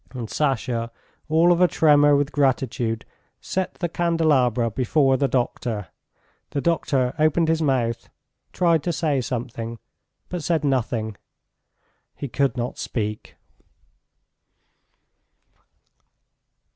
[0.15, 0.89] ."And Sasha,
[1.29, 3.05] all of a tremor with gratitude,
[3.39, 5.89] set the candelabra before the doctor.
[6.49, 8.09] The doctor opened his mouth,
[8.51, 9.77] tried to say something,
[10.27, 11.17] but said nothing:
[12.15, 13.35] he could not speak.